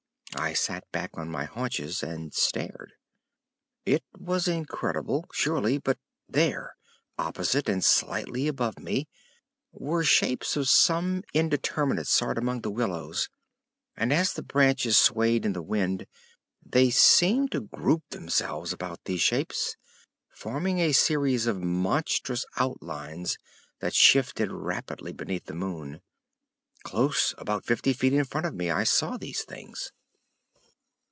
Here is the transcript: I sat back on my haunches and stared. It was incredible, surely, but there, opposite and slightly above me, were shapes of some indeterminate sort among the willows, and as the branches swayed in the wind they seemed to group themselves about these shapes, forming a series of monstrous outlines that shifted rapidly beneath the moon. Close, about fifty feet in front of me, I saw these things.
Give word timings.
I 0.33 0.53
sat 0.53 0.89
back 0.93 1.11
on 1.17 1.29
my 1.29 1.43
haunches 1.43 2.01
and 2.01 2.33
stared. 2.33 2.93
It 3.85 4.05
was 4.17 4.47
incredible, 4.47 5.25
surely, 5.33 5.77
but 5.77 5.99
there, 6.29 6.77
opposite 7.19 7.67
and 7.67 7.83
slightly 7.83 8.47
above 8.47 8.79
me, 8.79 9.09
were 9.73 10.05
shapes 10.05 10.55
of 10.55 10.69
some 10.69 11.25
indeterminate 11.33 12.07
sort 12.07 12.37
among 12.37 12.61
the 12.61 12.71
willows, 12.71 13.27
and 13.97 14.13
as 14.13 14.31
the 14.31 14.41
branches 14.41 14.97
swayed 14.97 15.45
in 15.45 15.51
the 15.51 15.61
wind 15.61 16.07
they 16.65 16.89
seemed 16.91 17.51
to 17.51 17.59
group 17.59 18.03
themselves 18.11 18.71
about 18.71 19.03
these 19.03 19.21
shapes, 19.21 19.75
forming 20.33 20.79
a 20.79 20.93
series 20.93 21.45
of 21.45 21.59
monstrous 21.61 22.45
outlines 22.55 23.37
that 23.81 23.93
shifted 23.93 24.49
rapidly 24.49 25.11
beneath 25.11 25.47
the 25.47 25.53
moon. 25.53 25.99
Close, 26.83 27.35
about 27.37 27.65
fifty 27.65 27.91
feet 27.91 28.13
in 28.13 28.23
front 28.23 28.47
of 28.47 28.55
me, 28.55 28.69
I 28.71 28.85
saw 28.85 29.17
these 29.17 29.43
things. 29.43 29.91